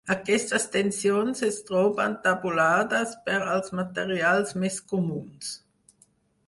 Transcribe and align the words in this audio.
Aquestes 0.13 0.63
tensions 0.75 1.43
es 1.47 1.59
troben 1.67 2.15
tabulades 2.23 3.13
per 3.29 3.37
als 3.57 3.71
materials 3.83 4.59
més 4.65 4.81
comuns. 4.95 5.55